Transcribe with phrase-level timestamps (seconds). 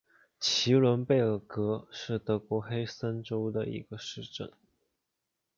[0.39, 4.51] 齐伦贝尔格是德国黑森州的一个市镇。